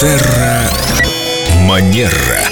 [0.00, 0.70] Терра
[1.66, 2.47] Манера.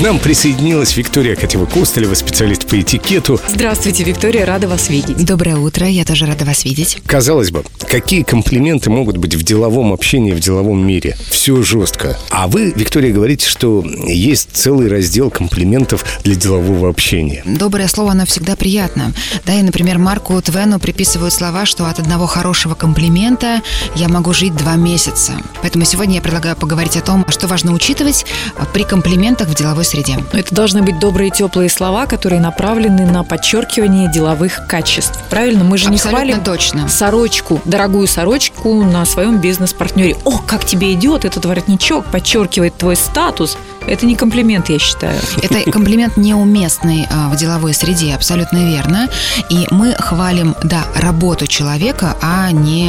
[0.00, 3.38] К нам присоединилась Виктория Котева-Костолева, специалист по этикету.
[3.46, 5.22] Здравствуйте, Виктория, рада вас видеть.
[5.26, 6.96] Доброе утро, я тоже рада вас видеть.
[7.04, 11.18] Казалось бы, какие комплименты могут быть в деловом общении, в деловом мире?
[11.28, 12.16] Все жестко.
[12.30, 17.42] А вы, Виктория, говорите, что есть целый раздел комплиментов для делового общения.
[17.44, 19.12] Доброе слово, оно всегда приятно.
[19.44, 23.60] Да, и, например, Марку Твену приписывают слова, что от одного хорошего комплимента
[23.96, 25.32] я могу жить два месяца.
[25.60, 28.24] Поэтому сегодня я предлагаю поговорить о том, что важно учитывать
[28.72, 30.18] при комплиментах в деловой среде.
[30.32, 35.18] Это должны быть добрые теплые слова, которые направлены на подчеркивание деловых качеств.
[35.28, 35.64] Правильно?
[35.64, 36.88] Мы же Абсолютно не хвалим точно.
[36.88, 40.16] сорочку, дорогую сорочку на своем бизнес-партнере.
[40.24, 43.58] О, как тебе идет этот воротничок, подчеркивает твой статус.
[43.90, 45.18] Это не комплимент, я считаю.
[45.42, 49.08] Это комплимент неуместный а, в деловой среде, абсолютно верно.
[49.50, 52.84] И мы хвалим, да, работу человека, а не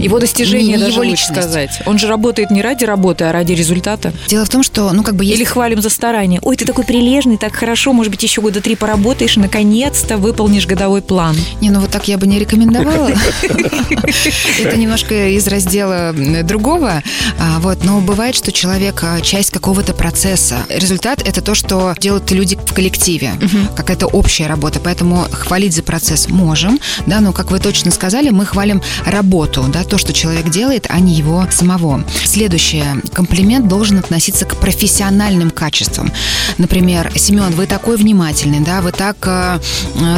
[0.00, 1.40] Его достижение, не даже его лучше личность.
[1.40, 1.82] сказать.
[1.84, 4.12] Он же работает не ради работы, а ради результата.
[4.28, 6.38] Дело в том, что, ну, как бы есть Или хвалим за старание.
[6.44, 10.66] Ой, ты такой прилежный, так хорошо, может быть, еще года три поработаешь, и наконец-то выполнишь
[10.66, 11.36] годовой план.
[11.60, 13.10] Не, ну вот так я бы не рекомендовала.
[14.62, 17.02] Это немножко из раздела другого.
[17.38, 20.19] А, Вот, но бывает, что человек а, часть какого-то процесса.
[20.68, 23.32] Результат это то, что делают люди в коллективе,
[23.76, 24.80] какая-то общая работа.
[24.80, 29.84] Поэтому хвалить за процесс можем, да, но как вы точно сказали, мы хвалим работу, да,
[29.84, 32.04] то, что человек делает, а не его самого.
[32.24, 33.00] Следующее.
[33.12, 36.12] Комплимент должен относиться к профессиональным качествам.
[36.58, 39.58] Например, Семен, вы такой внимательный, да, вы так э,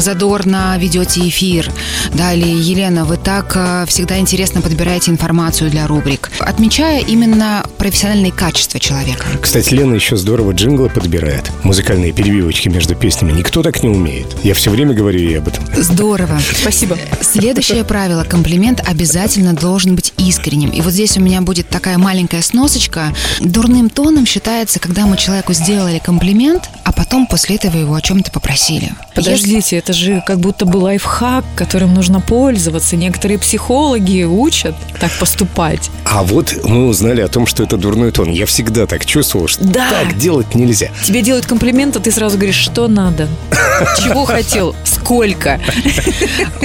[0.01, 1.71] задорно ведете эфир,
[2.15, 8.31] да, или Елена, вы так э, всегда интересно подбираете информацию для рубрик, отмечая именно профессиональные
[8.31, 9.27] качества человека.
[9.41, 11.51] Кстати, Лена еще здорово джинглы подбирает.
[11.65, 13.33] Музыкальные перебивочки между песнями.
[13.33, 14.29] Никто так не умеет.
[14.45, 15.65] Я все время говорю ей об этом.
[15.77, 16.39] Здорово.
[16.61, 16.97] Спасибо.
[17.21, 18.23] Следующее правило.
[18.23, 20.71] Комплимент обязательно должен быть искренним.
[20.71, 23.13] И вот здесь у меня будет такая маленькая сносочка.
[23.41, 28.31] Дурным тоном считается, когда мы человеку сделали комплимент, а потом после этого его о чем-то
[28.31, 28.93] попросили.
[29.17, 32.95] Подождите, это же как будто бы лайфхак, которым нужно пользоваться.
[32.95, 35.91] Некоторые психологи учат так поступать.
[36.05, 38.31] А вот мы узнали о том, что это дурной тон.
[38.31, 39.89] Я всегда так чувствовал, что Да.
[39.91, 40.91] так делать нельзя.
[41.05, 43.29] Тебе делают комплимент, а ты сразу говоришь, что надо,
[44.03, 45.61] чего хотел, сколько.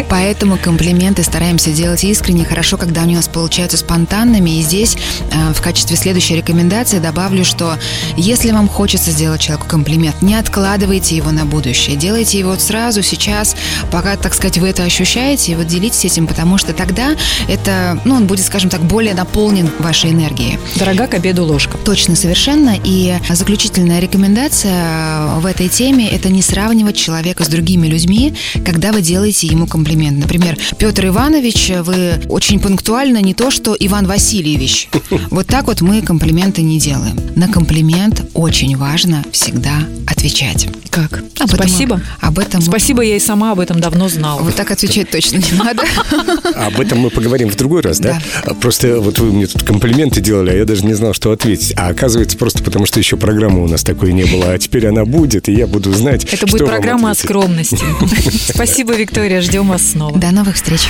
[0.09, 4.59] Поэтому комплименты стараемся делать искренне, хорошо, когда у нас получаются спонтанными.
[4.59, 4.97] И здесь
[5.31, 7.75] э, в качестве следующей рекомендации добавлю, что
[8.15, 11.95] если вам хочется сделать человеку комплимент, не откладывайте его на будущее.
[11.95, 13.55] Делайте его сразу, сейчас,
[13.91, 17.15] пока, так сказать, вы это ощущаете, и вот делитесь этим, потому что тогда
[17.47, 20.59] это, ну, он будет, скажем так, более наполнен вашей энергией.
[20.75, 21.77] Дорога к обеду ложка.
[21.77, 22.75] Точно, совершенно.
[22.83, 28.33] И заключительная рекомендация в этой теме– это не сравнивать человека с другими людьми,
[28.65, 30.19] когда вы делаете ему комплимент.
[30.19, 34.89] Например, Петр Иванович, вы очень пунктуально не то, что Иван Васильевич.
[35.29, 37.17] Вот так вот мы комплименты не делаем.
[37.35, 39.77] На комплимент очень важно всегда
[40.27, 40.67] отвечать.
[40.89, 41.19] Как?
[41.39, 42.01] Об этом- Спасибо.
[42.19, 42.61] об этом...
[42.61, 44.41] Спасибо, я и сама об этом давно знала.
[44.41, 45.83] Вот так отвечать точно не надо.
[46.55, 48.21] Об этом мы поговорим в другой раз, да?
[48.61, 51.73] Просто вот вы мне тут комплименты делали, а я даже не знал, что ответить.
[51.77, 54.53] А оказывается, просто потому что еще программы у нас такой не было.
[54.53, 57.79] А теперь она будет, и я буду знать, Это будет программа о скромности.
[58.53, 60.17] Спасибо, Виктория, ждем вас снова.
[60.17, 60.81] До новых встреч.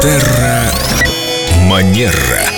[0.00, 0.64] Терра
[1.68, 2.51] Манера.